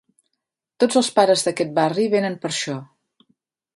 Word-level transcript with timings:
Tots 0.83 0.97
els 1.01 1.11
pares 1.19 1.45
d'aquet 1.47 1.75
barri 1.77 2.07
venen 2.17 2.39
per 2.47 2.51
això 2.53 2.79